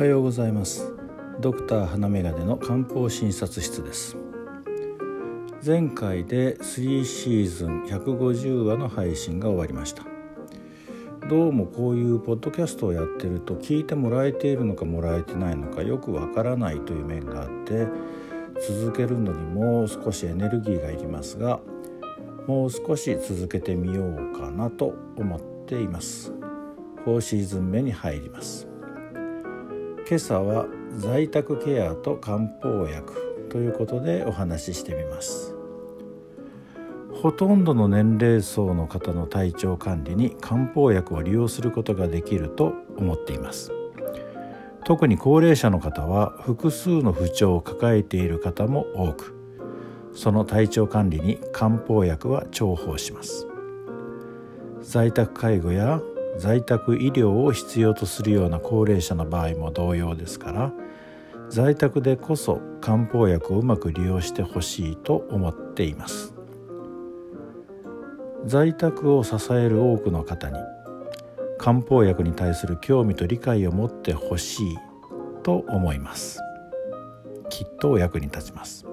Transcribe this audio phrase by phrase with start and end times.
[0.00, 0.94] はようございます。
[1.40, 4.16] ドクター花眼鏡の漢方診察室です。
[5.62, 10.04] 前回で3シーズン150話の配信が終わりました。
[11.28, 17.86] どうもこういうポッドキャストをやってると聞いてもらえているのかもらえてないのかよくわからないという面があって
[18.58, 21.60] 続けるのにもう少しエネルギーがいりますが
[22.46, 26.32] もう少し続けてみようかなと思っています。
[27.04, 28.66] 4シーズン目に入ります。
[30.10, 35.54] 今朝は在宅ケアと漢方薬ということでお話ししてみます。
[37.22, 43.70] ほとんどの年齢層の方の体調管理に漢方薬を利用することができると思っています。
[44.84, 49.36] 特に高齢者の方は複数の不調を抱えている方も多く
[50.12, 53.46] その体調管理に漢方薬は重宝します。
[54.82, 56.00] 在宅介護や
[56.38, 60.72] 在宅医療を必要とするような高齢者の場合も同様ですから
[61.48, 66.32] 在宅でこそ漢方薬をうまく利用してほしいと思っています。
[68.46, 70.58] 在宅を支える多くの方に
[71.58, 74.78] 漢方薬に対する興味と理解を持ってほしい
[75.42, 76.40] と思います。
[77.50, 78.86] きっとお役に立ちます。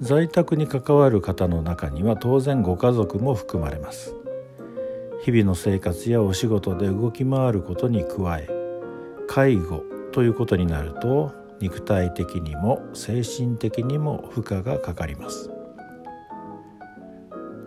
[0.00, 4.14] 在宅に関わる方の中には当然ご家族も含まれます。
[5.26, 8.48] 日々の生活やお仕事で動き回ることに加え
[9.26, 9.82] 介護
[10.12, 15.50] ということになると肉体的にも精神的にも負荷がかかります。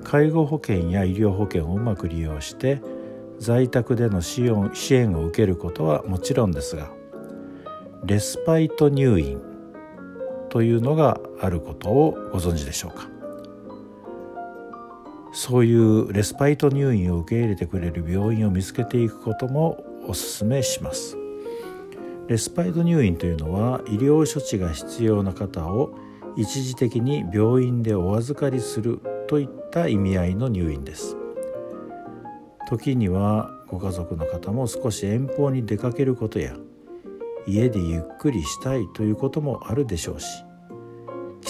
[0.06, 2.82] 介護保険や医療保険をうまく利用して
[3.40, 6.90] 在宅での支援を受けることはもちろんですが
[8.06, 9.42] レスパイト入院
[10.48, 13.19] というのがあることをご存知でしょうか？
[15.31, 21.17] そういうレスパイト入院を受け入れてくれる病院を見つけていくこともおすめします。
[22.27, 25.95] レスパイト入院というのは医療処置が必要な方を
[26.35, 31.18] 一時的に病院でお預かりするといった意味合いの入院です。
[32.69, 36.56] 時にはご家族の方も少し遠方に出かけることや
[37.47, 40.28] 家でゆっくりしたいということもあるでしょうし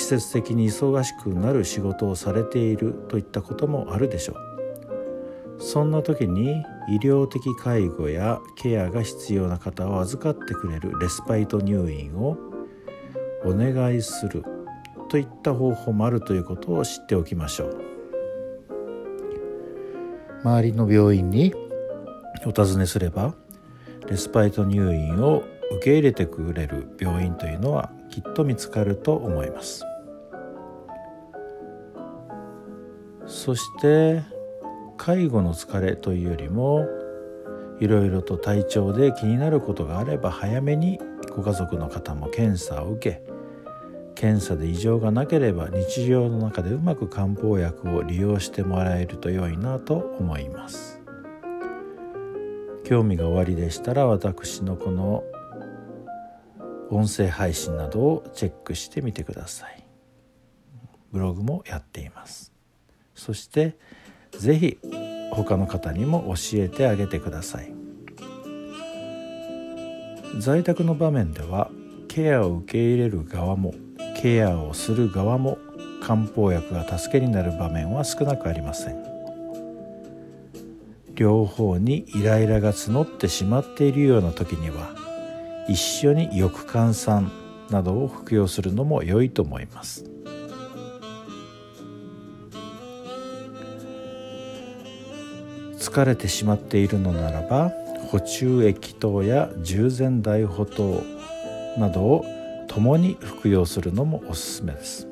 [0.10, 5.62] 節的に忙しくなる仕事をされているといったこともあるでしょう。
[5.62, 12.38] そんな時に医療的介護やケアが必要な方を預かってくれるレスパイト入院を
[13.44, 14.44] お願いする
[15.10, 17.82] といった方法もあるということを知っておきましょう。
[20.44, 21.54] 周りの病院に
[22.46, 23.36] お尋ねすれば
[24.10, 29.84] レスパイト入院を受け入れてくれる病院というのはきっと見つかると思います。
[33.30, 34.24] そして
[34.98, 36.88] 介護の疲れというよりも
[37.80, 41.00] いろいろと体調で気になることがあれば早めに
[41.36, 43.22] ご家族の方も検査を受け
[44.16, 51.00] 検査で異常がなければ日常の中でうまく漢方薬を利用してもらえると良いなと思います。
[52.84, 55.24] 興味がおありでしたら私のこの
[56.90, 59.86] 音声配信などをチェックしてみてください。
[61.14, 62.59] ブログもやっています。
[63.30, 63.78] そして
[64.32, 64.80] 是非
[65.32, 67.72] 他の方にも教えてあげてください。
[70.40, 71.70] 在宅の場面では
[72.08, 73.76] ケアを受け入れる側も
[74.20, 75.60] ケアをする側も
[76.02, 78.98] 漢方薬が助けになる場面は少なくありません。
[81.14, 84.96] 両方にイライラが募ってしまっているような時には
[85.68, 87.32] 一緒に翼換酸
[87.70, 90.10] などを服用するのも良いと思います。
[95.80, 97.72] 疲れてしまっているのならば
[98.12, 101.04] 補充液糖や従前大補糖
[101.78, 102.26] などを
[102.68, 105.08] 共に服用するのもおすすめです。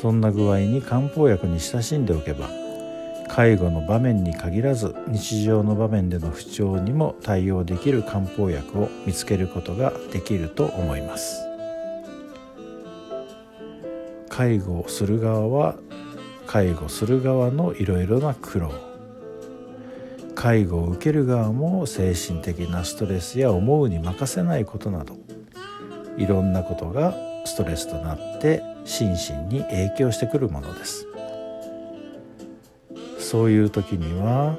[0.00, 2.48] そんな具合に漢方薬に親しんでおけば
[3.28, 11.44] 介護の場面に限らず日常の場面での不調にも対応できる漢方薬を見つけることができると思います。
[14.28, 15.76] 介護をする側は
[16.48, 18.72] 介護する側のいろいろな苦労。
[20.34, 25.14] 介護を受ける側も精神的なストレスや思うに任せないことなど。
[26.16, 27.14] いろんなことが
[27.44, 31.06] ストレスとなって心身に影響してくるものです。
[33.18, 34.56] そういう時には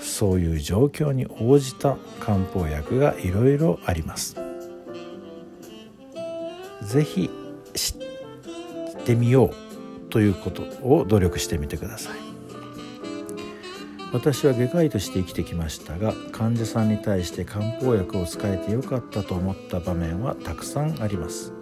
[0.00, 4.36] そういう状況に応じた漢方薬がいろいろあります。
[6.82, 7.28] 是非
[7.74, 7.94] 知
[9.00, 9.69] ってみよう。
[10.10, 12.30] ということを努力してみてください。
[14.12, 21.52] 私は外科医として生きてきましたが患者さんに対して漢方薬を使えてよかったと思った場面はたくさんあります。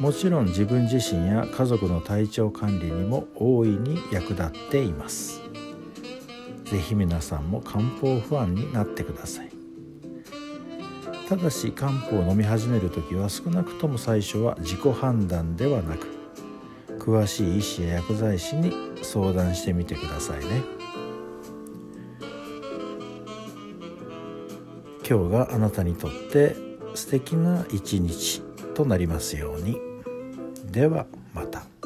[0.00, 5.42] もちろん自分自身や家族の体調管理にも大いに役立っています。
[6.64, 9.50] 是非皆さんも漢方不安になってください。
[11.28, 16.17] ただし漢方を飲み始める時は少なくとも最初は自己判断ではなく
[16.98, 18.72] 詳しい医師や薬剤師に
[19.02, 20.62] 相談してみてくださいね
[25.08, 26.54] 今日があなたにとって
[26.94, 28.42] 素敵な一日
[28.74, 29.80] となりますように。
[30.70, 31.77] ではまた。